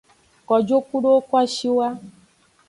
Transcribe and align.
Kojo 0.47 0.77
kudo 0.87 1.11
kwashiwa. 1.27 1.87